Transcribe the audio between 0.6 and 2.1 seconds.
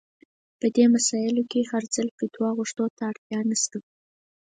دې مسايلو کې هر ځل